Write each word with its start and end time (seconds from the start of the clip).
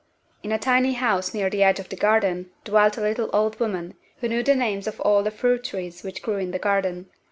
In 0.41 0.51
a 0.51 0.57
tiny 0.57 0.93
house 0.93 1.31
near 1.31 1.47
the 1.47 1.61
edge 1.61 1.79
of 1.79 1.89
the 1.89 1.95
garden 1.95 2.49
dwelt 2.63 2.97
a 2.97 3.01
little 3.01 3.29
old 3.31 3.59
woman 3.59 3.93
who 4.17 4.27
knew 4.27 4.41
the 4.41 4.55
names 4.55 4.87
of 4.87 4.99
all 5.01 5.21
the 5.21 5.29
fruit 5.29 5.63
trees 5.63 6.01
which 6.01 6.23
grew 6.23 6.37
in 6.37 6.49
the 6.49 6.57
garden. 6.57 7.11